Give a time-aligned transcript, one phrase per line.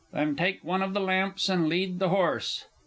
[0.11, 2.65] Then take one of the lamps, and lead the horse.